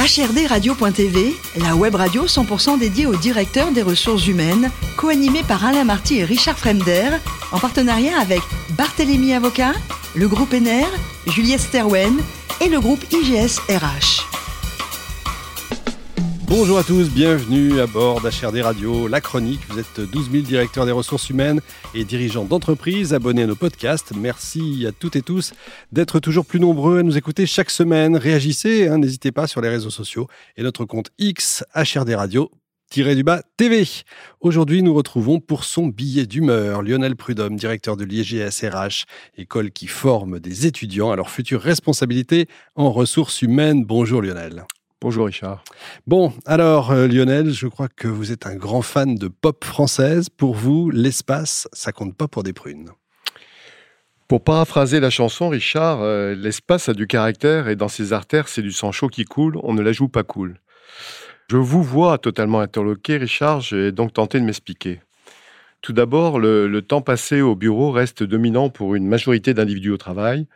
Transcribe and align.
HRDRadio.tv, 0.00 1.36
la 1.56 1.76
web 1.76 1.94
radio 1.94 2.24
100% 2.24 2.78
dédiée 2.78 3.04
aux 3.04 3.16
directeurs 3.16 3.70
des 3.70 3.82
ressources 3.82 4.26
humaines, 4.26 4.70
co-animée 4.96 5.42
par 5.42 5.62
Alain 5.66 5.84
Marty 5.84 6.20
et 6.20 6.24
Richard 6.24 6.58
Fremder, 6.58 7.10
en 7.52 7.58
partenariat 7.58 8.18
avec 8.18 8.40
Barthélémy 8.78 9.34
Avocat, 9.34 9.74
le 10.14 10.26
groupe 10.26 10.54
ENER, 10.54 10.86
Juliette 11.26 11.60
Sterwen 11.60 12.18
et 12.62 12.68
le 12.68 12.80
groupe 12.80 13.04
IGS 13.12 13.60
RH. 13.68 14.29
Bonjour 16.50 16.78
à 16.78 16.82
tous, 16.82 17.08
bienvenue 17.08 17.78
à 17.78 17.86
bord 17.86 18.20
d'HRD 18.20 18.60
Radio, 18.60 19.06
la 19.06 19.20
chronique. 19.20 19.60
Vous 19.68 19.78
êtes 19.78 20.00
12 20.00 20.32
000 20.32 20.42
directeurs 20.42 20.84
des 20.84 20.90
ressources 20.90 21.30
humaines 21.30 21.60
et 21.94 22.04
dirigeants 22.04 22.44
d'entreprises 22.44 23.14
abonnés 23.14 23.44
à 23.44 23.46
nos 23.46 23.54
podcasts. 23.54 24.12
Merci 24.16 24.84
à 24.84 24.90
toutes 24.90 25.14
et 25.14 25.22
tous 25.22 25.52
d'être 25.92 26.18
toujours 26.18 26.44
plus 26.44 26.58
nombreux 26.58 26.98
à 26.98 27.02
nous 27.04 27.16
écouter 27.16 27.46
chaque 27.46 27.70
semaine. 27.70 28.16
Réagissez, 28.16 28.88
hein, 28.88 28.98
n'hésitez 28.98 29.30
pas 29.30 29.46
sur 29.46 29.60
les 29.60 29.68
réseaux 29.68 29.90
sociaux 29.90 30.26
et 30.56 30.64
notre 30.64 30.86
compte 30.86 31.10
X 31.20 31.62
HRD 31.76 32.16
Radio 32.16 32.50
du 32.90 33.22
bas 33.22 33.42
TV. 33.56 33.86
Aujourd'hui, 34.40 34.82
nous 34.82 34.92
retrouvons 34.92 35.38
pour 35.38 35.62
son 35.62 35.86
billet 35.86 36.26
d'humeur 36.26 36.82
Lionel 36.82 37.14
Prudhomme, 37.14 37.54
directeur 37.54 37.96
de 37.96 38.02
l'IGSRH, 38.02 39.04
école 39.38 39.70
qui 39.70 39.86
forme 39.86 40.40
des 40.40 40.66
étudiants 40.66 41.12
à 41.12 41.16
leur 41.16 41.30
future 41.30 41.60
responsabilité 41.60 42.48
en 42.74 42.90
ressources 42.90 43.40
humaines. 43.40 43.84
Bonjour 43.84 44.20
Lionel. 44.20 44.64
Bonjour 45.02 45.24
Richard. 45.24 45.64
Bon, 46.06 46.30
alors 46.44 46.90
euh, 46.90 47.08
Lionel, 47.08 47.52
je 47.52 47.66
crois 47.68 47.88
que 47.88 48.06
vous 48.06 48.32
êtes 48.32 48.44
un 48.44 48.54
grand 48.54 48.82
fan 48.82 49.14
de 49.14 49.28
pop 49.28 49.64
française. 49.64 50.28
Pour 50.28 50.54
vous, 50.54 50.90
l'espace, 50.90 51.66
ça 51.72 51.90
compte 51.90 52.14
pas 52.14 52.28
pour 52.28 52.42
des 52.42 52.52
prunes. 52.52 52.90
Pour 54.28 54.44
paraphraser 54.44 55.00
la 55.00 55.08
chanson, 55.08 55.48
Richard, 55.48 56.02
euh, 56.02 56.34
l'espace 56.34 56.90
a 56.90 56.92
du 56.92 57.06
caractère 57.06 57.68
et 57.68 57.76
dans 57.76 57.88
ses 57.88 58.12
artères, 58.12 58.48
c'est 58.48 58.60
du 58.60 58.72
sang 58.72 58.92
chaud 58.92 59.08
qui 59.08 59.24
coule, 59.24 59.58
on 59.62 59.72
ne 59.72 59.80
la 59.80 59.92
joue 59.92 60.08
pas 60.08 60.22
cool. 60.22 60.60
Je 61.48 61.56
vous 61.56 61.82
vois 61.82 62.18
totalement 62.18 62.60
interloqué, 62.60 63.16
Richard, 63.16 63.62
j'ai 63.62 63.92
donc 63.92 64.12
tenté 64.12 64.38
de 64.38 64.44
m'expliquer. 64.44 65.00
Tout 65.80 65.94
d'abord, 65.94 66.38
le 66.38 66.80
temps 66.82 67.00
passé 67.00 67.40
au 67.40 67.56
bureau 67.56 67.90
reste 67.90 68.22
dominant 68.22 68.68
pour 68.68 68.94
une 68.94 69.08
majorité 69.08 69.54
d'individus 69.54 69.92
au 69.92 69.96
travail, 69.96 70.46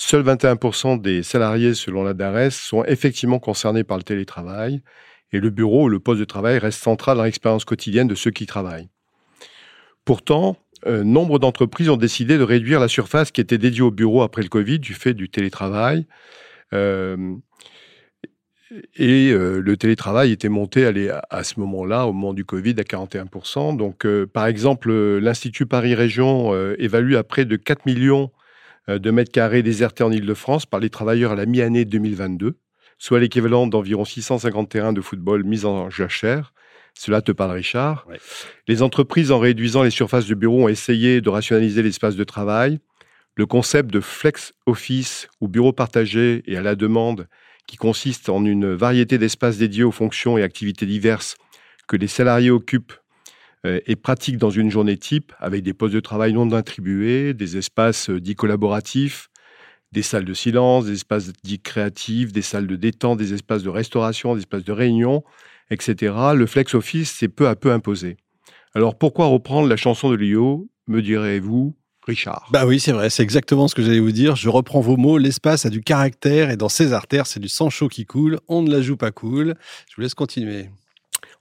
Seuls 0.00 0.22
21% 0.22 1.00
des 1.00 1.24
salariés, 1.24 1.74
selon 1.74 2.04
la 2.04 2.14
DARES, 2.14 2.52
sont 2.52 2.84
effectivement 2.84 3.40
concernés 3.40 3.82
par 3.82 3.96
le 3.96 4.04
télétravail 4.04 4.80
et 5.32 5.40
le 5.40 5.50
bureau 5.50 5.86
ou 5.86 5.88
le 5.88 5.98
poste 5.98 6.20
de 6.20 6.24
travail 6.24 6.58
reste 6.58 6.80
central 6.80 7.16
dans 7.16 7.24
l'expérience 7.24 7.64
quotidienne 7.64 8.06
de 8.06 8.14
ceux 8.14 8.30
qui 8.30 8.46
travaillent. 8.46 8.88
Pourtant, 10.04 10.56
euh, 10.86 11.02
nombre 11.02 11.40
d'entreprises 11.40 11.90
ont 11.90 11.96
décidé 11.96 12.38
de 12.38 12.44
réduire 12.44 12.78
la 12.78 12.86
surface 12.86 13.32
qui 13.32 13.40
était 13.40 13.58
dédiée 13.58 13.82
au 13.82 13.90
bureau 13.90 14.22
après 14.22 14.42
le 14.42 14.48
Covid 14.48 14.78
du 14.78 14.94
fait 14.94 15.14
du 15.14 15.28
télétravail. 15.28 16.06
Euh, 16.72 17.34
et 18.94 19.32
euh, 19.32 19.58
le 19.58 19.76
télétravail 19.76 20.30
était 20.30 20.48
monté 20.48 20.86
à, 20.86 21.26
à 21.28 21.42
ce 21.42 21.58
moment-là, 21.58 22.06
au 22.06 22.12
moment 22.12 22.34
du 22.34 22.44
Covid, 22.44 22.76
à 22.78 22.82
41%. 22.82 23.76
Donc, 23.76 24.06
par 24.26 24.46
exemple, 24.46 24.92
l'Institut 25.18 25.66
Paris 25.66 25.96
Région 25.96 26.54
évalue 26.78 27.16
à 27.16 27.24
près 27.24 27.44
de 27.44 27.56
4 27.56 27.84
millions 27.84 28.30
de 28.88 29.10
mètres 29.10 29.32
carrés 29.32 29.62
désertés 29.62 30.02
en 30.02 30.10
Ile-de-France 30.10 30.66
par 30.66 30.80
les 30.80 30.90
travailleurs 30.90 31.32
à 31.32 31.36
la 31.36 31.46
mi-année 31.46 31.84
2022, 31.84 32.56
soit 32.98 33.20
l'équivalent 33.20 33.66
d'environ 33.66 34.04
650 34.04 34.68
terrains 34.68 34.92
de 34.92 35.00
football 35.00 35.44
mis 35.44 35.64
en 35.64 35.90
jachère. 35.90 36.52
Cela 36.94 37.22
te 37.22 37.30
parle, 37.30 37.52
Richard. 37.52 38.06
Les 38.66 38.82
entreprises, 38.82 39.30
en 39.30 39.38
réduisant 39.38 39.82
les 39.82 39.90
surfaces 39.90 40.26
de 40.26 40.34
bureau, 40.34 40.64
ont 40.64 40.68
essayé 40.68 41.20
de 41.20 41.28
rationaliser 41.28 41.82
l'espace 41.82 42.16
de 42.16 42.24
travail. 42.24 42.80
Le 43.36 43.46
concept 43.46 43.92
de 43.92 44.00
flex 44.00 44.52
office 44.66 45.28
ou 45.40 45.46
bureau 45.46 45.72
partagé 45.72 46.42
et 46.46 46.56
à 46.56 46.62
la 46.62 46.74
demande, 46.74 47.28
qui 47.68 47.76
consiste 47.76 48.30
en 48.30 48.44
une 48.44 48.74
variété 48.74 49.18
d'espaces 49.18 49.58
dédiés 49.58 49.84
aux 49.84 49.92
fonctions 49.92 50.38
et 50.38 50.42
activités 50.42 50.86
diverses 50.86 51.36
que 51.86 51.96
les 51.96 52.08
salariés 52.08 52.50
occupent 52.50 52.94
euh, 53.66 53.80
est 53.86 53.96
pratique 53.96 54.38
dans 54.38 54.50
une 54.50 54.70
journée 54.70 54.96
type 54.96 55.32
avec 55.38 55.62
des 55.62 55.74
postes 55.74 55.94
de 55.94 56.00
travail 56.00 56.32
non 56.32 56.50
attribués, 56.52 57.34
des 57.34 57.56
espaces 57.56 58.10
euh, 58.10 58.20
dits 58.20 58.36
collaboratifs, 58.36 59.30
des 59.92 60.02
salles 60.02 60.24
de 60.24 60.34
silence, 60.34 60.86
des 60.86 60.92
espaces 60.92 61.32
dits 61.42 61.60
créatifs, 61.60 62.32
des 62.32 62.42
salles 62.42 62.66
de 62.66 62.76
détente, 62.76 63.18
des 63.18 63.34
espaces 63.34 63.62
de 63.62 63.68
restauration, 63.68 64.34
des 64.34 64.40
espaces 64.40 64.64
de 64.64 64.72
réunion, 64.72 65.24
etc. 65.70 66.14
Le 66.34 66.46
flex 66.46 66.74
office 66.74 67.10
s'est 67.10 67.28
peu 67.28 67.48
à 67.48 67.56
peu 67.56 67.72
imposé. 67.72 68.16
Alors 68.74 68.96
pourquoi 68.96 69.26
reprendre 69.26 69.68
la 69.68 69.76
chanson 69.76 70.10
de 70.10 70.16
Lio, 70.16 70.68
me 70.86 71.02
direz-vous, 71.02 71.74
Richard? 72.06 72.48
Bah 72.52 72.66
oui, 72.66 72.80
c'est 72.80 72.92
vrai, 72.92 73.10
c'est 73.10 73.22
exactement 73.22 73.68
ce 73.68 73.74
que 73.74 73.82
j'allais 73.82 74.00
vous 74.00 74.12
dire. 74.12 74.36
Je 74.36 74.48
reprends 74.48 74.80
vos 74.80 74.96
mots, 74.96 75.18
l'espace 75.18 75.66
a 75.66 75.70
du 75.70 75.82
caractère 75.82 76.50
et 76.50 76.56
dans 76.56 76.68
ses 76.68 76.92
artères, 76.92 77.26
c'est 77.26 77.40
du 77.40 77.48
sang 77.48 77.70
chaud 77.70 77.88
qui 77.88 78.06
coule. 78.06 78.38
On 78.48 78.62
ne 78.62 78.70
la 78.70 78.82
joue 78.82 78.96
pas 78.96 79.10
cool. 79.10 79.54
Je 79.90 79.96
vous 79.96 80.02
laisse 80.02 80.14
continuer. 80.14 80.68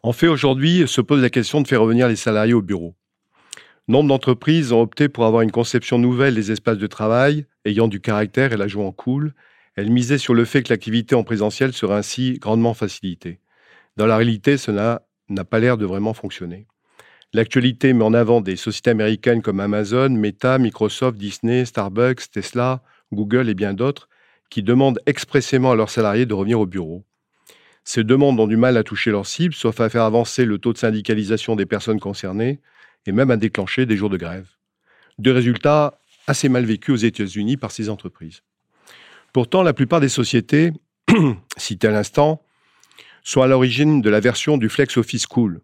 En 0.04 0.14
fait, 0.14 0.28
aujourd'hui, 0.28 0.88
se 0.88 1.02
pose 1.02 1.22
la 1.22 1.30
question 1.30 1.62
de 1.62 1.68
faire 1.68 1.82
revenir 1.82 2.08
les 2.08 2.16
salariés 2.16 2.54
au 2.54 2.62
bureau. 2.62 2.96
Nombre 3.88 4.10
d'entreprises 4.10 4.72
ont 4.72 4.82
opté 4.82 5.10
pour 5.10 5.26
avoir 5.26 5.42
une 5.42 5.52
conception 5.52 5.98
nouvelle 5.98 6.36
des 6.36 6.52
espaces 6.52 6.78
de 6.78 6.88
travail, 6.88 7.46
ayant 7.66 7.88
du 7.88 8.02
caractère 8.02 8.54
et 8.54 8.58
la 8.58 8.68
jouant 8.68 8.92
cool. 8.92 9.34
Elles 9.76 9.92
misaient 9.92 10.18
sur 10.18 10.34
le 10.34 10.46
fait 10.46 10.64
que 10.64 10.74
l'activité 10.74 11.16
en 11.16 11.24
présentiel 11.24 11.74
serait 11.74 11.96
ainsi 11.96 12.38
grandement 12.40 12.74
facilitée. 12.74 13.40
Dans 13.96 14.06
la 14.06 14.18
réalité, 14.18 14.58
cela 14.58 15.08
n'a 15.30 15.46
pas 15.46 15.60
l'air 15.60 15.78
de 15.78 15.86
vraiment 15.86 16.14
fonctionner. 16.14 16.68
L'actualité 17.34 17.94
met 17.94 18.04
en 18.04 18.14
avant 18.14 18.42
des 18.42 18.56
sociétés 18.56 18.90
américaines 18.90 19.42
comme 19.42 19.60
Amazon, 19.60 20.10
Meta, 20.10 20.58
Microsoft, 20.58 21.18
Disney, 21.18 21.66
Starbucks, 21.66 22.32
Tesla, 22.32 22.82
Google 23.14 23.50
et 23.50 23.54
bien 23.54 23.74
d'autres 23.74 24.10
qui 24.50 24.64
demandent 24.64 25.00
expressément 25.06 25.72
à 25.72 25.76
leurs 25.76 25.90
salariés 25.90 26.26
de 26.26 26.34
revenir 26.34 26.60
au 26.60 26.66
bureau. 26.66 27.04
Ces 27.90 28.04
demandes 28.04 28.38
ont 28.42 28.48
du 28.48 28.58
mal 28.58 28.76
à 28.76 28.84
toucher 28.84 29.12
leur 29.12 29.26
cible, 29.26 29.54
sauf 29.54 29.80
à 29.80 29.88
faire 29.88 30.04
avancer 30.04 30.44
le 30.44 30.58
taux 30.58 30.74
de 30.74 30.78
syndicalisation 30.78 31.56
des 31.56 31.66
personnes 31.66 32.02
concernées 32.02 32.60
et 33.06 33.14
même 33.14 33.32
à 33.32 33.38
déclencher 33.38 33.86
des 33.86 33.96
jours 33.96 34.10
de 34.10 34.18
grève. 34.18 34.50
Deux 35.20 35.32
résultats 35.32 35.98
assez 36.28 36.50
mal 36.50 36.66
vécus 36.66 36.94
aux 36.94 37.06
États-Unis 37.06 37.56
par 37.56 37.72
ces 37.72 37.90
entreprises. 37.90 38.42
Pourtant, 39.32 39.64
la 39.64 39.72
plupart 39.72 40.02
des 40.02 40.10
sociétés, 40.10 40.74
citées 41.58 41.88
à 41.88 41.92
l'instant, 41.92 42.44
sont 43.24 43.42
à 43.42 43.48
l'origine 43.48 44.02
de 44.02 44.10
la 44.10 44.20
version 44.20 44.58
du 44.58 44.68
Flex 44.68 44.98
Office 44.98 45.26
Cool. 45.26 45.62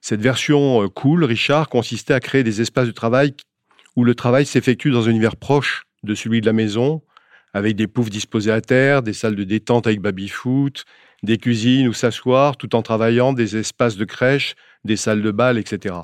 Cette 0.00 0.20
version 0.20 0.82
euh, 0.82 0.88
cool, 0.88 1.22
Richard, 1.22 1.68
consistait 1.68 2.14
à 2.14 2.20
créer 2.20 2.42
des 2.42 2.60
espaces 2.62 2.88
de 2.88 2.92
travail 2.92 3.34
où 3.94 4.02
le 4.02 4.16
travail 4.16 4.44
s'effectue 4.44 4.90
dans 4.90 5.06
un 5.06 5.12
univers 5.12 5.36
proche 5.36 5.84
de 6.02 6.16
celui 6.16 6.40
de 6.40 6.46
la 6.46 6.52
maison, 6.52 7.00
avec 7.54 7.76
des 7.76 7.86
poufs 7.86 8.10
disposés 8.10 8.52
à 8.52 8.60
terre, 8.60 9.02
des 9.02 9.12
salles 9.12 9.36
de 9.36 9.44
détente 9.44 9.86
avec 9.86 10.00
baby-foot, 10.00 10.84
des 11.22 11.38
cuisines 11.38 11.88
où 11.88 11.92
s'asseoir 11.92 12.56
tout 12.56 12.74
en 12.76 12.82
travaillant, 12.82 13.32
des 13.32 13.56
espaces 13.56 13.96
de 13.96 14.04
crèche, 14.04 14.54
des 14.84 14.96
salles 14.96 15.22
de 15.22 15.30
bal, 15.30 15.58
etc. 15.58 15.94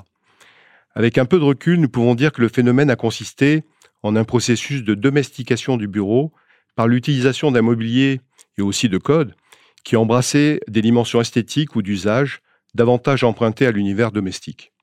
Avec 0.93 1.17
un 1.17 1.25
peu 1.25 1.39
de 1.39 1.43
recul, 1.43 1.79
nous 1.79 1.89
pouvons 1.89 2.15
dire 2.15 2.31
que 2.31 2.41
le 2.41 2.49
phénomène 2.49 2.89
a 2.89 2.95
consisté 2.95 3.63
en 4.03 4.15
un 4.15 4.23
processus 4.23 4.83
de 4.83 4.93
domestication 4.93 5.77
du 5.77 5.87
bureau 5.87 6.31
par 6.75 6.87
l'utilisation 6.87 7.51
d'un 7.51 7.61
mobilier 7.61 8.21
et 8.57 8.61
aussi 8.61 8.89
de 8.89 8.97
codes 8.97 9.35
qui 9.83 9.95
embrassait 9.95 10.59
des 10.67 10.81
dimensions 10.81 11.21
esthétiques 11.21 11.75
ou 11.75 11.81
d'usage 11.81 12.41
davantage 12.73 13.23
empruntées 13.23 13.67
à 13.67 13.71
l'univers 13.71 14.11
domestique. 14.11 14.73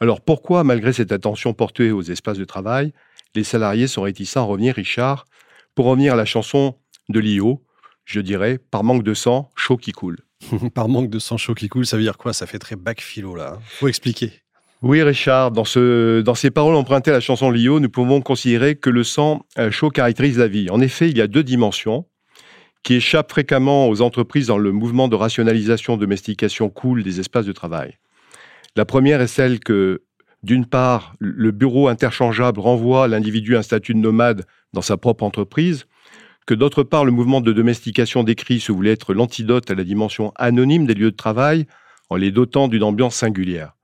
Alors 0.00 0.20
pourquoi, 0.20 0.64
malgré 0.64 0.92
cette 0.92 1.12
attention 1.12 1.54
portée 1.54 1.92
aux 1.92 2.02
espaces 2.02 2.38
de 2.38 2.44
travail, 2.44 2.92
les 3.34 3.44
salariés 3.44 3.86
sont 3.86 4.02
réticents 4.02 4.42
à 4.42 4.44
revenir, 4.44 4.74
Richard, 4.74 5.24
pour 5.74 5.86
revenir 5.86 6.14
à 6.14 6.16
la 6.16 6.24
chanson 6.24 6.76
de 7.08 7.20
Lio, 7.20 7.62
je 8.04 8.20
dirais, 8.20 8.58
par 8.70 8.84
manque 8.84 9.02
de 9.02 9.14
sang, 9.14 9.50
chaud 9.56 9.76
qui 9.76 9.92
coule. 9.92 10.18
par 10.74 10.88
manque 10.88 11.10
de 11.10 11.18
sang 11.18 11.36
chaud 11.36 11.54
qui 11.54 11.68
coule, 11.68 11.86
ça 11.86 11.96
veut 11.96 12.02
dire 12.02 12.18
quoi? 12.18 12.32
Ça 12.32 12.46
fait 12.46 12.58
très 12.58 12.76
bac 12.76 13.00
philo 13.00 13.34
là. 13.34 13.54
Hein. 13.56 13.62
Faut 13.64 13.88
expliquer. 13.88 14.32
Oui, 14.82 15.00
Richard, 15.00 15.52
dans, 15.52 15.64
ce, 15.64 16.22
dans 16.22 16.34
ces 16.34 16.50
paroles 16.50 16.74
empruntées 16.74 17.12
à 17.12 17.14
la 17.14 17.20
chanson 17.20 17.52
Lio, 17.52 17.78
nous 17.78 17.88
pouvons 17.88 18.20
considérer 18.20 18.74
que 18.74 18.90
le 18.90 19.04
sang 19.04 19.46
euh, 19.56 19.70
chaud 19.70 19.90
caractérise 19.90 20.38
la 20.38 20.48
vie. 20.48 20.70
En 20.70 20.80
effet, 20.80 21.08
il 21.08 21.16
y 21.16 21.20
a 21.20 21.28
deux 21.28 21.44
dimensions 21.44 22.06
qui 22.82 22.94
échappent 22.94 23.30
fréquemment 23.30 23.88
aux 23.88 24.00
entreprises 24.00 24.48
dans 24.48 24.58
le 24.58 24.72
mouvement 24.72 25.06
de 25.06 25.14
rationalisation, 25.14 25.96
domestication 25.96 26.68
cool 26.68 27.04
des 27.04 27.20
espaces 27.20 27.46
de 27.46 27.52
travail. 27.52 27.98
La 28.74 28.84
première 28.84 29.20
est 29.20 29.28
celle 29.28 29.60
que, 29.60 30.02
d'une 30.42 30.66
part, 30.66 31.14
le 31.20 31.52
bureau 31.52 31.86
interchangeable 31.86 32.58
renvoie 32.58 33.06
l'individu 33.06 33.54
à 33.54 33.60
un 33.60 33.62
statut 33.62 33.94
de 33.94 34.00
nomade 34.00 34.46
dans 34.72 34.82
sa 34.82 34.96
propre 34.96 35.24
entreprise, 35.24 35.86
que 36.46 36.54
d'autre 36.54 36.82
part, 36.82 37.04
le 37.04 37.12
mouvement 37.12 37.40
de 37.40 37.52
domestication 37.52 38.24
décrit 38.24 38.60
se 38.60 38.72
voulait 38.72 38.92
être 38.92 39.14
l'antidote 39.14 39.70
à 39.70 39.74
la 39.74 39.84
dimension 39.84 40.32
anonyme 40.36 40.86
des 40.86 40.94
lieux 40.94 41.10
de 41.10 41.16
travail 41.16 41.66
en 42.10 42.16
les 42.16 42.32
dotant 42.32 42.68
d'une 42.68 42.82
ambiance 42.82 43.14
singulière. 43.14 43.74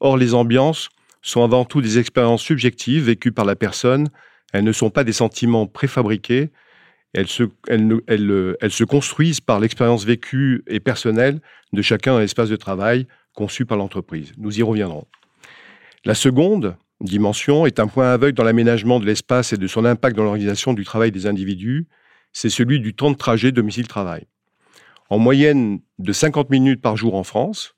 Or, 0.00 0.16
les 0.16 0.34
ambiances 0.34 0.88
sont 1.22 1.42
avant 1.42 1.64
tout 1.64 1.82
des 1.82 1.98
expériences 1.98 2.42
subjectives 2.42 3.04
vécues 3.04 3.32
par 3.32 3.44
la 3.44 3.56
personne, 3.56 4.08
elles 4.52 4.64
ne 4.64 4.72
sont 4.72 4.90
pas 4.90 5.04
des 5.04 5.12
sentiments 5.12 5.66
préfabriqués, 5.66 6.50
elles 7.12 7.28
se, 7.28 7.44
elles, 7.68 8.70
se 8.70 8.84
construisent 8.84 9.40
par 9.40 9.60
l'expérience 9.60 10.04
vécue 10.04 10.62
et 10.66 10.80
personnelle 10.80 11.40
de 11.72 11.82
chacun 11.82 12.12
dans 12.12 12.18
l'espace 12.20 12.48
de 12.48 12.56
travail 12.56 13.06
conçu 13.34 13.66
par 13.66 13.78
l'entreprise. 13.78 14.32
Nous 14.38 14.58
y 14.58 14.62
reviendrons. 14.62 15.06
La 16.04 16.14
seconde 16.14 16.76
dimension 17.00 17.66
est 17.66 17.80
un 17.80 17.86
point 17.86 18.12
aveugle 18.12 18.34
dans 18.34 18.44
l'aménagement 18.44 19.00
de 19.00 19.06
l'espace 19.06 19.52
et 19.52 19.56
de 19.56 19.66
son 19.66 19.84
impact 19.84 20.16
dans 20.16 20.24
l'organisation 20.24 20.72
du 20.72 20.84
travail 20.84 21.12
des 21.12 21.26
individus 21.26 21.86
c'est 22.32 22.50
celui 22.50 22.80
du 22.80 22.94
temps 22.94 23.10
de 23.10 23.16
trajet 23.16 23.52
domicile-travail. 23.52 24.26
en 25.10 25.18
moyenne 25.18 25.80
de 25.98 26.12
50 26.12 26.50
minutes 26.50 26.82
par 26.82 26.96
jour 26.96 27.14
en 27.14 27.24
France 27.24 27.74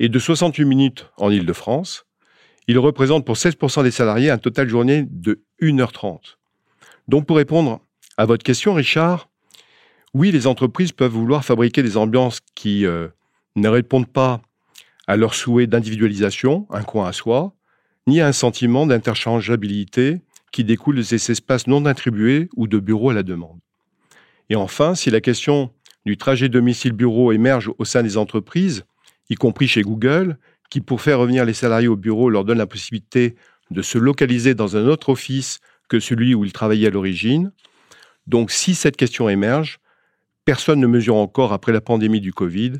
et 0.00 0.08
de 0.08 0.18
68 0.18 0.64
minutes 0.64 1.10
en 1.18 1.30
Île-de-France. 1.30 2.06
Il 2.66 2.78
représente 2.78 3.26
pour 3.26 3.36
16% 3.36 3.82
des 3.82 3.90
salariés 3.90 4.30
un 4.30 4.38
total 4.38 4.68
journée 4.68 5.04
de 5.08 5.44
1h30. 5.60 6.36
Donc 7.06 7.26
pour 7.26 7.36
répondre 7.36 7.80
à 8.16 8.24
votre 8.24 8.42
question, 8.42 8.72
Richard, 8.72 9.28
oui, 10.14 10.32
les 10.32 10.46
entreprises 10.46 10.92
peuvent 10.92 11.12
vouloir 11.12 11.44
fabriquer 11.44 11.82
des 11.82 11.98
ambiances 11.98 12.40
qui 12.54 12.86
euh, 12.86 13.08
ne 13.56 13.68
répondent 13.68 14.10
pas 14.10 14.40
à 15.06 15.16
leur 15.16 15.34
souhait 15.34 15.66
d'individualisation, 15.66 16.66
un 16.70 16.82
coin 16.82 17.06
à 17.06 17.12
soi, 17.12 17.54
ni 18.06 18.20
à 18.20 18.26
un 18.26 18.32
sentiment 18.32 18.86
d'interchangeabilité 18.86 20.20
qui 20.52 20.64
découle 20.64 20.96
de 20.96 21.02
ces 21.02 21.30
espaces 21.30 21.66
non 21.66 21.84
attribués 21.86 22.48
ou 22.56 22.68
de 22.68 22.78
bureaux 22.78 23.10
à 23.10 23.14
la 23.14 23.22
demande. 23.22 23.58
Et 24.50 24.56
enfin, 24.56 24.94
si 24.94 25.10
la 25.10 25.20
question 25.20 25.70
du 26.04 26.16
trajet 26.16 26.48
domicile-bureau 26.48 27.32
émerge 27.32 27.70
au 27.78 27.84
sein 27.84 28.02
des 28.02 28.16
entreprises, 28.16 28.84
y 29.30 29.34
compris 29.34 29.68
chez 29.68 29.82
Google, 29.82 30.38
qui 30.70 30.80
pour 30.80 31.00
faire 31.00 31.18
revenir 31.18 31.44
les 31.44 31.54
salariés 31.54 31.88
au 31.88 31.96
bureau 31.96 32.28
leur 32.28 32.44
donne 32.44 32.58
la 32.58 32.66
possibilité 32.66 33.36
de 33.70 33.82
se 33.82 33.96
localiser 33.96 34.54
dans 34.54 34.76
un 34.76 34.86
autre 34.86 35.08
office 35.08 35.60
que 35.88 35.98
celui 35.98 36.34
où 36.34 36.44
ils 36.44 36.52
travaillaient 36.52 36.88
à 36.88 36.90
l'origine. 36.90 37.52
Donc 38.26 38.50
si 38.50 38.74
cette 38.74 38.96
question 38.96 39.28
émerge, 39.28 39.80
personne 40.44 40.80
ne 40.80 40.86
mesure 40.86 41.16
encore 41.16 41.52
après 41.52 41.72
la 41.72 41.80
pandémie 41.80 42.20
du 42.20 42.32
Covid 42.32 42.72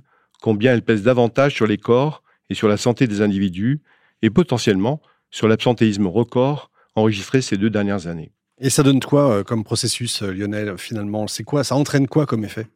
combien 0.43 0.75
elle 0.75 0.83
pèse 0.83 1.03
davantage 1.03 1.55
sur 1.55 1.67
les 1.67 1.79
corps 1.79 2.23
et 2.51 2.55
sur 2.55 2.69
la 2.69 2.77
santé 2.77 3.07
des 3.07 3.23
individus 3.23 3.81
et 4.21 4.29
potentiellement 4.29 5.01
sur 5.35 5.49
l'absentéisme 5.49 6.07
record 6.07 6.71
enregistré 6.95 7.43
ces 7.43 7.57
deux 7.57 7.69
dernières 7.69 8.07
années. 8.07 8.31
Et 8.61 8.71
ça 8.71 8.85
donne 8.85 9.01
quoi 9.01 9.33
euh, 9.33 9.43
comme 9.43 9.65
processus, 9.65 10.23
euh, 10.23 10.33
Lionel, 10.33 10.79
finalement? 10.79 11.27
C'est 11.27 11.43
quoi 11.43 11.65
Ça 11.65 11.75
entraîne 11.75 12.07
quoi 12.07 12.25
comme 12.25 12.45
effet? 12.45 12.69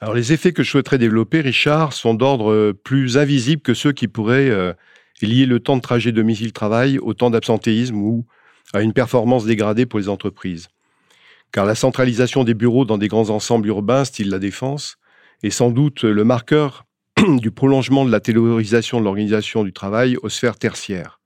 Alors 0.00 0.12
les 0.12 0.32
effets 0.32 0.52
que 0.52 0.64
je 0.64 0.70
souhaiterais 0.70 0.98
développer, 0.98 1.40
Richard, 1.40 1.92
sont 1.92 2.14
d'ordre 2.14 2.50
euh, 2.50 2.72
plus 2.72 3.18
invisible 3.18 3.62
que 3.62 3.72
ceux 3.72 3.92
qui 3.92 4.08
pourraient 4.08 4.74
lier 5.22 5.46
le 5.46 5.60
temps 5.60 5.76
de 5.76 5.80
trajet 5.80 6.10
domicile-travail 6.10 6.98
au 6.98 7.14
temps 7.14 7.30
d'absentéisme 7.30 7.98
ou 7.98 8.26
à 8.74 8.82
une 8.82 8.92
performance 8.92 9.44
dégradée 9.44 9.86
pour 9.86 10.00
les 10.00 10.08
entreprises. 10.08 10.70
Car 11.52 11.66
la 11.66 11.76
centralisation 11.76 12.42
des 12.42 12.54
bureaux 12.54 12.84
dans 12.84 12.98
des 12.98 13.06
grands 13.06 13.30
ensembles 13.30 13.68
urbains, 13.68 14.04
style 14.04 14.30
la 14.30 14.40
défense, 14.40 14.96
est 15.44 15.50
sans 15.50 15.70
doute 15.70 16.02
le 16.02 16.24
marqueur 16.24 16.84
du 17.28 17.52
prolongement 17.52 18.04
de 18.04 18.10
la 18.10 18.18
taylorisation 18.18 18.98
de 18.98 19.04
l'organisation 19.04 19.62
du 19.62 19.72
travail 19.72 20.16
aux 20.24 20.30
sphères 20.30 20.58
tertiaires. 20.58 21.21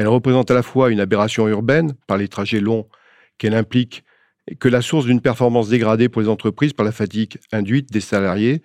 Elle 0.00 0.08
représente 0.08 0.50
à 0.50 0.54
la 0.54 0.62
fois 0.62 0.90
une 0.90 0.98
aberration 0.98 1.46
urbaine, 1.46 1.92
par 2.06 2.16
les 2.16 2.26
trajets 2.26 2.60
longs 2.60 2.88
qu'elle 3.36 3.52
implique, 3.52 4.02
que 4.58 4.66
la 4.66 4.80
source 4.80 5.04
d'une 5.04 5.20
performance 5.20 5.68
dégradée 5.68 6.08
pour 6.08 6.22
les 6.22 6.28
entreprises 6.28 6.72
par 6.72 6.86
la 6.86 6.90
fatigue 6.90 7.36
induite 7.52 7.92
des 7.92 8.00
salariés. 8.00 8.62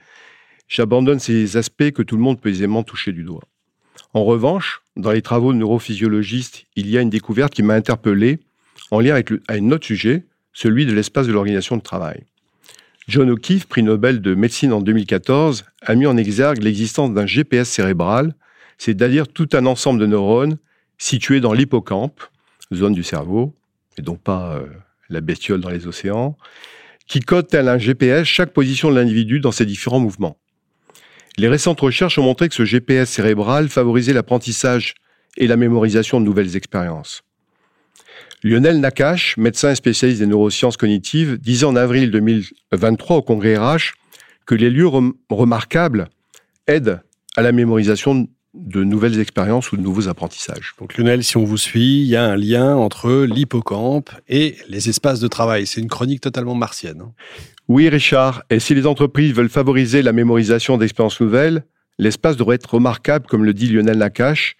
J'abandonne 0.69 1.19
ces 1.19 1.57
aspects 1.57 1.91
que 1.91 2.03
tout 2.03 2.15
le 2.15 2.21
monde 2.21 2.39
peut 2.39 2.47
aisément 2.47 2.83
toucher 2.83 3.11
du 3.11 3.23
doigt. 3.23 3.43
En 4.13 4.23
revanche, 4.23 4.81
dans 4.95 5.11
les 5.11 5.21
travaux 5.21 5.51
de 5.51 5.57
neurophysiologistes, 5.57 6.67
il 6.77 6.89
y 6.89 6.97
a 6.97 7.01
une 7.01 7.09
découverte 7.09 7.53
qui 7.53 7.63
m'a 7.63 7.73
interpellé 7.73 8.39
en 8.89 9.01
lien 9.01 9.11
avec, 9.11 9.33
un 9.49 9.71
autre 9.71 9.85
sujet, 9.85 10.23
celui 10.53 10.85
de 10.85 10.93
l'espace 10.93 11.27
de 11.27 11.33
l'organisation 11.33 11.75
de 11.75 11.81
travail. 11.81 12.23
John 13.09 13.29
O'Keefe, 13.29 13.65
prix 13.65 13.83
Nobel 13.83 14.21
de 14.21 14.35
médecine 14.35 14.71
en 14.71 14.79
2014, 14.79 15.65
a 15.81 15.95
mis 15.95 16.05
en 16.05 16.15
exergue 16.15 16.63
l'existence 16.63 17.13
d'un 17.13 17.25
GPS 17.25 17.67
cérébral, 17.67 18.35
c'est-à-dire 18.77 19.27
tout 19.27 19.49
un 19.51 19.65
ensemble 19.65 19.99
de 19.99 20.05
neurones 20.05 20.57
situés 20.97 21.39
dans 21.39 21.53
l'hippocampe, 21.53 22.21
zone 22.74 22.94
du 22.94 23.03
cerveau, 23.03 23.56
et 23.97 24.01
donc 24.01 24.21
pas 24.21 24.56
euh, 24.56 24.68
la 25.09 25.21
bestiole 25.21 25.62
dans 25.62 25.69
les 25.69 25.88
océans, 25.88 26.38
qui 27.07 27.19
code 27.19 27.47
tel 27.47 27.69
un 27.69 27.77
GPS 27.77 28.27
chaque 28.27 28.51
position 28.51 28.89
de 28.89 28.95
l'individu 28.95 29.39
dans 29.39 29.51
ses 29.51 29.65
différents 29.65 30.00
mouvements. 30.00 30.38
Les 31.38 31.47
récentes 31.47 31.81
recherches 31.81 32.18
ont 32.18 32.24
montré 32.24 32.50
que 32.50 32.56
ce 32.56 32.65
GPS 32.65 33.09
cérébral 33.09 33.69
favorisait 33.69 34.13
l'apprentissage 34.13 34.95
et 35.38 35.47
la 35.47 35.57
mémorisation 35.57 36.19
de 36.19 36.25
nouvelles 36.25 36.56
expériences. 36.56 37.24
Lionel 38.44 38.80
Nakache, 38.80 39.38
médecin 39.38 39.71
et 39.71 39.75
spécialiste 39.75 40.19
des 40.19 40.27
neurosciences 40.27 40.77
cognitives, 40.77 41.38
disait 41.38 41.65
en 41.65 41.75
avril 41.75 42.12
2023 42.12 43.18
au 43.18 43.21
congrès 43.21 43.57
RH 43.57 43.94
que 44.45 44.56
les 44.56 44.69
lieux 44.69 44.89
remarquables 45.30 46.07
aident 46.68 47.01
à 47.36 47.41
la 47.41 47.51
mémorisation 47.51 48.27
de 48.55 48.83
nouvelles 48.83 49.19
expériences 49.19 49.71
ou 49.71 49.77
de 49.77 49.81
nouveaux 49.81 50.07
apprentissages. 50.07 50.73
Donc 50.79 50.97
Lionel, 50.97 51.23
si 51.23 51.37
on 51.37 51.43
vous 51.43 51.57
suit, 51.57 52.01
il 52.01 52.07
y 52.07 52.15
a 52.15 52.23
un 52.23 52.35
lien 52.35 52.75
entre 52.75 53.25
l'hippocampe 53.25 54.09
et 54.27 54.55
les 54.69 54.89
espaces 54.89 55.19
de 55.19 55.27
travail. 55.27 55.67
C'est 55.67 55.81
une 55.81 55.89
chronique 55.89 56.21
totalement 56.21 56.55
martienne. 56.55 57.01
Hein. 57.01 57.11
Oui, 57.67 57.89
Richard. 57.89 58.43
Et 58.49 58.59
si 58.59 58.75
les 58.75 58.85
entreprises 58.85 59.33
veulent 59.33 59.49
favoriser 59.49 60.01
la 60.01 60.13
mémorisation 60.13 60.77
d'expériences 60.77 61.19
nouvelles, 61.19 61.65
l'espace 61.97 62.37
devrait 62.37 62.55
être 62.55 62.73
remarquable, 62.73 63.25
comme 63.27 63.43
le 63.43 63.53
dit 63.53 63.67
Lionel 63.67 63.97
Nakache. 63.97 64.55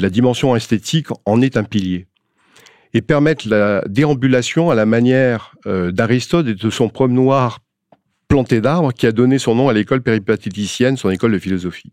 La 0.00 0.10
dimension 0.10 0.54
esthétique 0.56 1.08
en 1.26 1.42
est 1.42 1.56
un 1.56 1.64
pilier. 1.64 2.06
Et 2.92 3.02
permettre 3.02 3.48
la 3.48 3.82
déambulation 3.86 4.70
à 4.70 4.74
la 4.74 4.86
manière 4.86 5.54
euh, 5.66 5.92
d'Aristote 5.92 6.48
et 6.48 6.54
de 6.54 6.70
son 6.70 6.88
promenoir 6.88 7.60
planté 8.28 8.60
d'arbres 8.60 8.92
qui 8.92 9.06
a 9.06 9.12
donné 9.12 9.38
son 9.38 9.54
nom 9.54 9.68
à 9.68 9.72
l'école 9.72 10.02
péripatéticienne, 10.02 10.96
son 10.96 11.10
école 11.10 11.32
de 11.32 11.38
philosophie. 11.38 11.92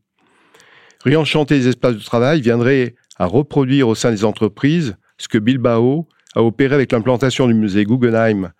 Réenchanter 1.04 1.58
les 1.58 1.68
espaces 1.68 1.96
de 1.96 2.04
travail 2.04 2.42
viendrait 2.42 2.96
à 3.18 3.26
reproduire 3.26 3.88
au 3.88 3.96
sein 3.96 4.12
des 4.12 4.26
entreprises 4.26 4.96
ce 5.18 5.28
que 5.28 5.38
Bilbao 5.38 6.08
a 6.36 6.44
opéré 6.44 6.76
avec 6.76 6.92
l'implantation 6.92 7.48
du 7.48 7.54
musée 7.54 7.86
Guggenheim, 7.86 8.52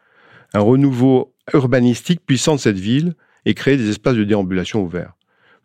un 0.54 0.60
renouveau 0.60 1.34
urbanistique 1.54 2.26
puissant 2.26 2.56
de 2.56 2.60
cette 2.60 2.80
ville 2.80 3.14
et 3.46 3.54
créer 3.54 3.78
des 3.78 3.90
espaces 3.90 4.16
de 4.16 4.24
déambulation 4.24 4.82
ouverts. 4.82 5.14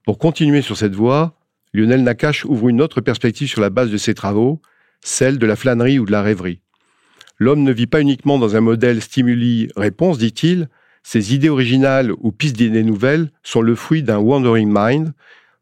Pour 0.04 0.18
continuer 0.18 0.62
sur 0.62 0.76
cette 0.76 0.94
voie, 0.94 1.38
Lionel 1.72 2.02
Nakache 2.02 2.44
ouvre 2.44 2.68
une 2.68 2.82
autre 2.82 3.00
perspective 3.00 3.48
sur 3.48 3.60
la 3.60 3.70
base 3.70 3.90
de 3.90 3.96
ses 3.96 4.14
travaux, 4.14 4.60
celle 5.00 5.38
de 5.38 5.46
la 5.46 5.56
flânerie 5.56 5.98
ou 5.98 6.04
de 6.04 6.12
la 6.12 6.22
rêverie. 6.22 6.60
L'homme 7.38 7.62
ne 7.62 7.72
vit 7.72 7.86
pas 7.86 8.00
uniquement 8.00 8.38
dans 8.38 8.56
un 8.56 8.60
modèle 8.60 9.00
stimuli-réponse, 9.00 10.18
dit-il, 10.18 10.68
ses 11.02 11.34
idées 11.34 11.48
originales 11.48 12.12
ou 12.20 12.30
pistes 12.30 12.56
d'idées 12.56 12.84
nouvelles 12.84 13.30
sont 13.42 13.62
le 13.62 13.74
fruit 13.74 14.02
d'un 14.02 14.18
wandering 14.18 14.70
mind, 14.72 15.12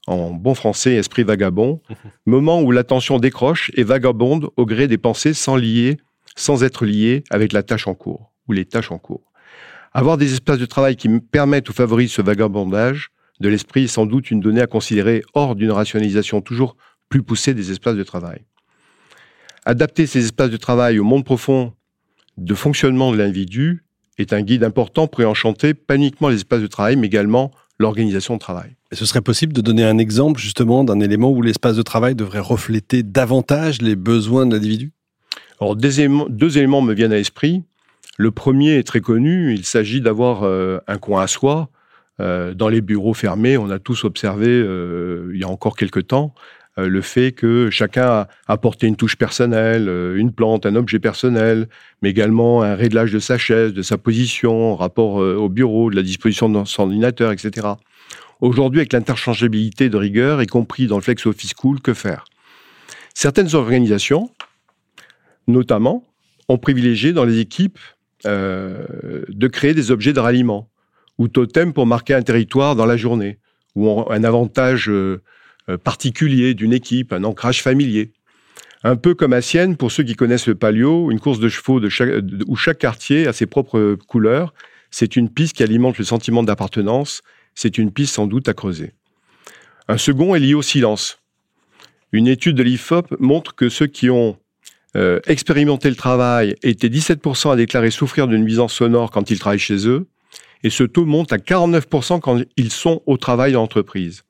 en 0.07 0.31
bon 0.31 0.55
français 0.55 0.95
esprit 0.95 1.25
vagabond, 1.25 1.81
moment 2.27 2.63
où 2.63 2.71
l'attention 2.71 3.19
décroche 3.19 3.71
et 3.75 3.85
vagabonde 3.85 4.51
au 4.57 4.67
gré 4.67 4.89
des 4.89 4.99
pensées 4.99 5.35
sans 5.35 5.57
lier, 5.57 5.99
sans 6.37 6.65
être 6.65 6.85
lié 6.85 7.25
avec 7.31 7.53
la 7.53 7.63
tâche 7.63 7.87
en 7.87 7.95
cours 7.95 8.33
ou 8.49 8.53
les 8.53 8.65
tâches 8.65 8.91
en 8.91 8.99
cours. 8.99 9.23
Avoir 9.93 10.17
des 10.17 10.33
espaces 10.33 10.59
de 10.59 10.67
travail 10.67 10.97
qui 10.97 11.09
me 11.09 11.21
permettent 11.21 11.69
ou 11.69 11.73
favorisent 11.73 12.13
ce 12.13 12.23
vagabondage 12.23 13.11
de 13.41 13.49
l'esprit 13.49 13.85
est 13.85 13.89
sans 13.89 14.07
doute 14.07 14.31
une 14.31 14.41
donnée 14.41 14.61
à 14.61 14.67
considérer 14.67 15.23
hors 15.35 15.57
d'une 15.57 15.73
rationalisation 15.73 16.41
toujours 16.41 16.77
plus 17.09 17.23
poussée 17.23 17.55
des 17.55 17.71
espaces 17.73 17.97
de 17.97 18.03
travail. 18.03 18.45
Adapter 19.65 20.07
ces 20.07 20.25
espaces 20.25 20.51
de 20.51 20.57
travail 20.57 20.99
au 20.99 21.05
monde 21.05 21.25
profond 21.25 21.75
de 22.37 22.55
fonctionnement 22.55 23.13
de 23.13 23.17
l'individu 23.17 23.85
est 24.19 24.33
un 24.33 24.43
guide 24.43 24.65
important 24.65 25.07
pour 25.07 25.25
enchanter 25.27 25.75
pas 25.75 25.97
uniquement 25.97 26.29
les 26.29 26.37
espaces 26.37 26.63
de 26.63 26.67
travail, 26.67 26.97
mais 26.97 27.07
également 27.07 27.51
l'organisation 27.81 28.35
de 28.35 28.39
travail. 28.39 28.77
Et 28.93 28.95
ce 28.95 29.07
serait 29.07 29.23
possible 29.23 29.53
de 29.53 29.61
donner 29.61 29.85
un 29.85 29.99
exemple 29.99 30.39
justement 30.39 30.85
d'un 30.85 31.01
élément 31.01 31.31
où 31.31 31.41
l'espace 31.41 31.77
de 31.77 31.83
travail 31.83 32.15
devrait 32.15 32.39
refléter 32.39 33.03
davantage 33.03 33.81
les 33.81 33.97
besoins 33.97 34.47
de 34.47 34.55
l'individu? 34.55 34.93
Alors 35.61 35.77
deux 35.77 35.99
éléments, 35.99 36.27
deux 36.29 36.59
éléments 36.59 36.83
me 36.83 36.93
viennent 36.93 37.13
à 37.13 37.17
l'esprit. 37.17 37.65
Le 38.19 38.31
premier 38.31 38.77
est 38.77 38.87
très 38.87 39.01
connu, 39.01 39.55
il 39.55 39.65
s'agit 39.65 40.03
d'avoir 40.03 40.43
euh, 40.43 40.79
un 40.87 40.99
coin 40.99 41.23
à 41.23 41.27
soi. 41.27 41.71
Euh, 42.21 42.53
dans 42.53 42.69
les 42.69 42.83
bureaux 42.83 43.15
fermés, 43.15 43.57
on 43.57 43.71
a 43.71 43.79
tous 43.79 44.05
observé, 44.05 44.49
euh, 44.49 45.31
il 45.33 45.41
y 45.41 45.45
a 45.45 45.49
encore 45.49 45.75
quelques 45.75 46.07
temps, 46.07 46.35
le 46.89 47.01
fait 47.01 47.33
que 47.33 47.71
chacun 47.71 48.07
a 48.07 48.29
apporté 48.47 48.87
une 48.87 48.97
touche 48.97 49.17
personnelle, 49.17 49.89
une 50.17 50.33
plante, 50.33 50.67
un 50.67 50.77
objet 50.77 50.99
personnel, 50.99 51.69
mais 52.03 52.11
également 52.11 52.63
un 52.63 52.75
réglage 52.75 53.13
de 53.13 53.19
sa 53.19 53.39
chaise, 53.39 53.73
de 53.73 53.83
sa 53.83 53.99
position, 53.99 54.77
rapport 54.77 55.17
au 55.17 55.49
bureau, 55.49 55.91
de 55.91 55.97
la 55.97 56.03
disposition 56.03 56.49
de 56.49 56.65
son 56.65 56.85
ordinateur, 56.85 57.33
etc. 57.33 57.69
Aujourd'hui, 58.41 58.81
avec 58.81 58.93
l'interchangeabilité 58.93 59.91
de 59.91 59.97
rigueur, 59.97 60.43
y 60.43 60.47
compris 60.47 60.87
dans 60.87 60.97
le 60.97 61.03
Flex 61.03 61.27
Office 61.27 61.55
Cool, 61.55 61.81
que 61.81 61.93
faire? 61.93 62.25
Certaines 63.15 63.55
organisations, 63.55 64.31
notamment, 65.47 66.05
ont 66.49 66.59
privilégié 66.59 67.13
dans 67.13 67.25
les 67.25 67.39
équipes 67.39 67.79
euh, 68.27 68.87
de 69.29 69.49
créer 69.49 69.75
des 69.75 69.91
objets 69.91 70.13
de 70.13 70.21
ralliement 70.21 70.69
ou 71.19 71.29
totems 71.29 71.73
pour 71.73 71.87
marquer 71.87 72.15
un 72.15 72.23
territoire 72.23 72.77
dans 72.77 72.87
la 72.87 72.97
journée 72.97 73.39
ou 73.75 73.89
un 74.11 74.25
avantage 74.25 74.89
euh, 74.89 74.93
euh, 74.93 75.23
particulier 75.77 76.55
d'une 76.55 76.73
équipe, 76.73 77.13
un 77.13 77.25
ancrage 77.25 77.63
familier. 77.63 78.13
Un 78.83 78.97
peu 78.97 79.15
comme 79.15 79.33
à 79.33 79.43
Sienne, 79.43 79.77
pour 79.77 79.93
ceux 79.93 80.03
qui 80.03 80.15
connaissent 80.15 80.47
le 80.47 80.55
palio, 80.55 81.11
une 81.11 81.21
course 81.21 81.39
de 81.39 81.49
chevaux 81.49 81.87
chaque, 81.91 82.11
où 82.47 82.57
chaque 82.57 82.79
quartier 82.79 83.27
a 83.27 83.33
ses 83.33 83.47
propres 83.47 83.97
couleurs. 84.07 84.55
C'est 84.91 85.17
une 85.17 85.29
piste 85.29 85.57
qui 85.57 85.63
alimente 85.63 85.99
le 85.99 86.05
sentiment 86.05 86.43
d'appartenance 86.43 87.23
c'est 87.55 87.79
une 87.79 87.93
piste 87.93 88.15
sans 88.15 88.27
doute 88.27 88.49
à 88.49 88.55
creuser. 88.55 88.95
Un 89.89 89.99
second 89.99 90.35
est 90.35 90.41
lié 90.41 90.55
au 90.55 90.63
silence. 90.63 91.19
Une 92.13 92.27
étude 92.27 92.57
de 92.57 92.63
l'IFOP 92.63 93.15
montre 93.21 93.55
que 93.55 93.69
ceux 93.69 93.87
qui 93.87 94.11
ont 94.11 94.37
euh, 94.97 95.21
expérimenté 95.27 95.89
le 95.89 95.97
travail 95.97 96.57
étaient 96.63 96.89
17% 96.89 97.53
à 97.53 97.57
déclarer 97.57 97.91
souffrir 97.91 98.27
d'une 98.27 98.43
nuisance 98.43 98.75
sonore 98.75 99.11
quand 99.11 99.31
ils 99.31 99.39
travaillent 99.39 99.59
chez 99.59 99.87
eux, 99.87 100.07
et 100.63 100.71
ce 100.71 100.85
taux 100.85 101.07
monte 101.07 101.33
à 101.33 101.37
49% 101.37 102.21
quand 102.21 102.41
ils 102.57 102.73
sont 102.73 103.03
au 103.07 103.17
travail 103.17 103.57
en 103.57 103.63
entreprise. 103.63 104.25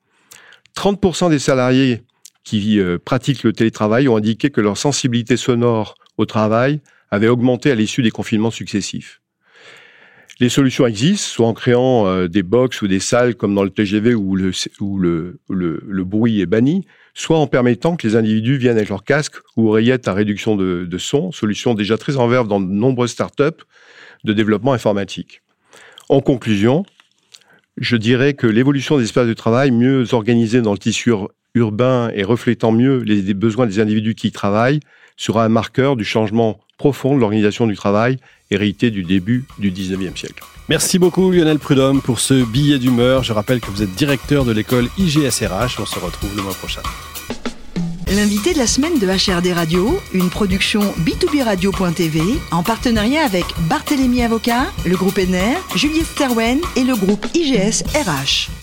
30% 0.75 1.29
des 1.29 1.39
salariés 1.39 2.03
qui 2.43 2.79
euh, 2.79 2.97
pratiquent 3.03 3.43
le 3.43 3.53
télétravail 3.53 4.07
ont 4.07 4.17
indiqué 4.17 4.49
que 4.49 4.61
leur 4.61 4.77
sensibilité 4.77 5.37
sonore 5.37 5.95
au 6.17 6.25
travail 6.25 6.81
avait 7.11 7.27
augmenté 7.27 7.71
à 7.71 7.75
l'issue 7.75 8.01
des 8.01 8.11
confinements 8.11 8.51
successifs. 8.51 9.21
Les 10.39 10.49
solutions 10.49 10.87
existent, 10.87 11.27
soit 11.27 11.47
en 11.47 11.53
créant 11.53 12.07
euh, 12.07 12.27
des 12.27 12.41
box 12.41 12.81
ou 12.81 12.87
des 12.87 12.99
salles 12.99 13.35
comme 13.35 13.53
dans 13.53 13.63
le 13.63 13.69
TGV 13.69 14.15
où, 14.15 14.35
le, 14.35 16.03
bruit 16.03 16.41
est 16.41 16.47
banni, 16.47 16.87
soit 17.13 17.37
en 17.37 17.45
permettant 17.45 17.95
que 17.95 18.07
les 18.07 18.15
individus 18.15 18.57
viennent 18.57 18.77
avec 18.77 18.89
leur 18.89 19.03
casque 19.03 19.35
ou 19.55 19.69
oreillettes 19.69 20.07
à 20.07 20.13
réduction 20.13 20.55
de, 20.55 20.87
de 20.89 20.97
son, 20.97 21.31
solution 21.31 21.75
déjà 21.75 21.97
très 21.97 22.17
en 22.17 22.27
verve 22.27 22.47
dans 22.47 22.59
de 22.59 22.65
nombreuses 22.65 23.11
startups 23.11 23.61
de 24.23 24.33
développement 24.33 24.73
informatique. 24.73 25.41
En 26.09 26.21
conclusion, 26.21 26.85
je 27.77 27.95
dirais 27.95 28.33
que 28.33 28.47
l'évolution 28.47 28.97
des 28.97 29.05
espaces 29.05 29.27
de 29.27 29.33
travail 29.33 29.71
mieux 29.71 30.13
organisés 30.13 30.61
dans 30.61 30.73
le 30.73 30.77
tissu 30.77 31.11
urbain 31.55 32.11
et 32.13 32.23
reflétant 32.23 32.71
mieux 32.71 32.99
les 32.99 33.33
besoins 33.33 33.67
des 33.67 33.79
individus 33.79 34.15
qui 34.15 34.27
y 34.27 34.31
travaillent 34.31 34.79
sera 35.17 35.45
un 35.45 35.49
marqueur 35.49 35.95
du 35.95 36.03
changement 36.03 36.59
profond 36.77 37.15
de 37.15 37.19
l'organisation 37.19 37.67
du 37.67 37.75
travail 37.75 38.17
hérité 38.49 38.91
du 38.91 39.03
début 39.03 39.45
du 39.59 39.71
19e 39.71 40.17
siècle. 40.17 40.43
Merci 40.69 40.99
beaucoup 40.99 41.31
Lionel 41.31 41.59
Prudhomme 41.59 42.01
pour 42.01 42.19
ce 42.19 42.43
billet 42.45 42.79
d'humeur. 42.79 43.23
Je 43.23 43.33
rappelle 43.33 43.59
que 43.59 43.69
vous 43.69 43.83
êtes 43.83 43.93
directeur 43.95 44.45
de 44.45 44.51
l'école 44.51 44.87
IGSRH. 44.97 45.79
On 45.79 45.85
se 45.85 45.99
retrouve 45.99 46.35
le 46.35 46.43
mois 46.43 46.53
prochain. 46.53 46.81
L'invité 48.41 48.55
de 48.55 48.59
la 48.59 48.67
semaine 48.67 48.97
de 48.97 49.05
HRD 49.05 49.53
Radio, 49.53 49.99
une 50.13 50.31
production 50.31 50.81
B2B 51.05 51.43
Radio.tv 51.43 52.21
en 52.49 52.63
partenariat 52.63 53.23
avec 53.23 53.45
Barthélémy 53.69 54.23
Avocat, 54.23 54.65
le 54.83 54.95
groupe 54.95 55.19
ENER, 55.19 55.57
Juliette 55.75 56.07
Sterwen 56.07 56.59
et 56.75 56.83
le 56.83 56.95
groupe 56.95 57.27
IGS 57.35 57.83
RH. 57.93 58.60